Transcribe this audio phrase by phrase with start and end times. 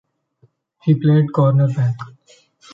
[0.81, 1.93] He played cornerback.